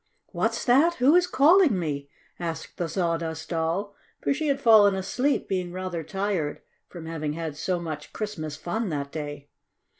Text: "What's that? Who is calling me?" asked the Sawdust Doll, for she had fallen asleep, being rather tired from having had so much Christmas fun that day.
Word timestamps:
"What's 0.31 0.65
that? 0.65 0.95
Who 0.95 1.13
is 1.15 1.27
calling 1.27 1.77
me?" 1.77 2.09
asked 2.39 2.77
the 2.77 2.89
Sawdust 2.89 3.49
Doll, 3.49 3.93
for 4.19 4.33
she 4.33 4.47
had 4.47 4.59
fallen 4.59 4.95
asleep, 4.95 5.47
being 5.47 5.71
rather 5.71 6.01
tired 6.03 6.63
from 6.89 7.05
having 7.05 7.33
had 7.33 7.55
so 7.55 7.79
much 7.79 8.11
Christmas 8.11 8.55
fun 8.57 8.89
that 8.89 9.11
day. 9.11 9.49